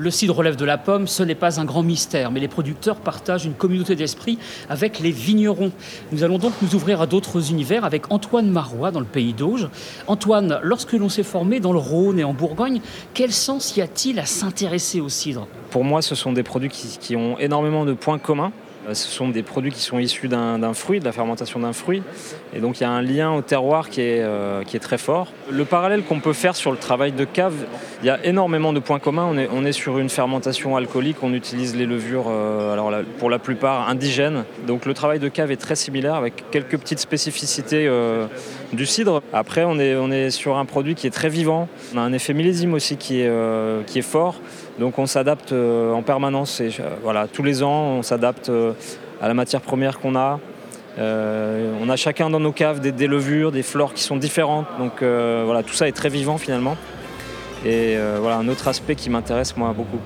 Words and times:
Le 0.00 0.10
cidre 0.10 0.34
relève 0.34 0.56
de 0.56 0.64
la 0.64 0.78
pomme, 0.78 1.06
ce 1.06 1.22
n'est 1.22 1.34
pas 1.34 1.60
un 1.60 1.66
grand 1.66 1.82
mystère, 1.82 2.30
mais 2.30 2.40
les 2.40 2.48
producteurs 2.48 2.96
partagent 2.96 3.44
une 3.44 3.52
communauté 3.52 3.96
d'esprit 3.96 4.38
avec 4.70 4.98
les 4.98 5.10
vignerons. 5.10 5.72
Nous 6.10 6.24
allons 6.24 6.38
donc 6.38 6.54
nous 6.62 6.74
ouvrir 6.74 7.02
à 7.02 7.06
d'autres 7.06 7.50
univers 7.50 7.84
avec 7.84 8.10
Antoine 8.10 8.48
Marois 8.48 8.92
dans 8.92 9.00
le 9.00 9.04
pays 9.04 9.34
d'Auge. 9.34 9.68
Antoine, 10.06 10.58
lorsque 10.62 10.94
l'on 10.94 11.10
s'est 11.10 11.22
formé 11.22 11.60
dans 11.60 11.74
le 11.74 11.78
Rhône 11.78 12.18
et 12.18 12.24
en 12.24 12.32
Bourgogne, 12.32 12.80
quel 13.12 13.30
sens 13.30 13.76
y 13.76 13.82
a-t-il 13.82 14.18
à 14.18 14.24
s'intéresser 14.24 15.02
au 15.02 15.10
cidre? 15.10 15.46
Pour 15.68 15.84
moi, 15.84 16.00
ce 16.00 16.14
sont 16.14 16.32
des 16.32 16.44
produits 16.44 16.70
qui, 16.70 16.96
qui 16.98 17.14
ont 17.14 17.38
énormément 17.38 17.84
de 17.84 17.92
points 17.92 18.18
communs. 18.18 18.52
Euh, 18.88 18.94
Ce 18.94 19.08
sont 19.08 19.28
des 19.28 19.42
produits 19.42 19.72
qui 19.72 19.80
sont 19.80 19.98
issus 19.98 20.28
d'un 20.28 20.74
fruit, 20.74 21.00
de 21.00 21.04
la 21.04 21.12
fermentation 21.12 21.60
d'un 21.60 21.72
fruit. 21.72 22.02
Et 22.54 22.60
donc 22.60 22.80
il 22.80 22.82
y 22.82 22.86
a 22.86 22.90
un 22.90 23.02
lien 23.02 23.32
au 23.32 23.42
terroir 23.42 23.88
qui 23.88 24.00
est, 24.00 24.20
euh, 24.20 24.62
qui 24.64 24.76
est 24.76 24.80
très 24.80 24.98
fort. 24.98 25.28
Le 25.50 25.64
parallèle 25.64 26.02
qu'on 26.02 26.20
peut 26.20 26.32
faire 26.32 26.56
sur 26.56 26.70
le 26.70 26.76
travail 26.76 27.12
de 27.12 27.24
cave, 27.24 27.54
il 28.02 28.06
y 28.06 28.10
a 28.10 28.24
énormément 28.24 28.72
de 28.72 28.80
points 28.80 28.98
communs. 28.98 29.26
On 29.30 29.38
est, 29.38 29.48
on 29.52 29.64
est 29.64 29.72
sur 29.72 29.98
une 29.98 30.08
fermentation 30.08 30.76
alcoolique, 30.76 31.18
on 31.22 31.32
utilise 31.32 31.76
les 31.76 31.86
levures, 31.86 32.26
euh, 32.28 32.72
alors 32.72 32.90
pour 33.18 33.30
la 33.30 33.38
plupart 33.38 33.88
indigènes. 33.88 34.44
Donc 34.66 34.86
le 34.86 34.94
travail 34.94 35.18
de 35.18 35.28
cave 35.28 35.50
est 35.50 35.56
très 35.56 35.76
similaire 35.76 36.14
avec 36.14 36.50
quelques 36.50 36.78
petites 36.78 36.98
spécificités 36.98 37.90
du 38.72 38.86
cidre. 38.86 39.22
Après, 39.32 39.64
on 39.64 39.78
est, 39.78 39.94
on 39.96 40.10
est 40.10 40.30
sur 40.30 40.56
un 40.56 40.64
produit 40.64 40.94
qui 40.94 41.06
est 41.06 41.10
très 41.10 41.28
vivant. 41.28 41.68
On 41.94 41.98
a 41.98 42.00
un 42.00 42.12
effet 42.12 42.34
millésime 42.34 42.74
aussi 42.74 42.96
qui 42.96 43.20
est, 43.20 43.30
qui 43.86 43.98
est 43.98 44.02
fort. 44.02 44.40
Donc 44.78 44.98
on 44.98 45.06
s'adapte 45.06 45.52
en 45.52 46.02
permanence. 46.02 46.60
Et, 46.60 46.70
voilà, 47.02 47.26
tous 47.28 47.42
les 47.42 47.62
ans, 47.62 47.98
on 47.98 48.02
s'adapte 48.02 48.50
à 49.20 49.28
la 49.28 49.34
matière 49.34 49.60
première 49.60 49.98
qu'on 49.98 50.16
a. 50.16 50.40
Euh, 50.98 51.72
on 51.80 51.88
a 51.88 51.96
chacun 51.96 52.30
dans 52.30 52.40
nos 52.40 52.52
caves 52.52 52.80
des, 52.80 53.06
levures, 53.06 53.52
des 53.52 53.62
flores 53.62 53.94
qui 53.94 54.02
sont 54.02 54.16
différentes. 54.16 54.66
Donc 54.78 55.02
euh, 55.02 55.42
voilà, 55.44 55.62
tout 55.62 55.74
ça 55.74 55.88
est 55.88 55.92
très 55.92 56.08
vivant 56.08 56.38
finalement. 56.38 56.76
Et 57.64 57.96
euh, 57.96 58.18
voilà 58.20 58.36
un 58.36 58.48
autre 58.48 58.68
aspect 58.68 58.94
qui 58.94 59.10
m'intéresse 59.10 59.56
moi 59.56 59.72
beaucoup. 59.76 60.00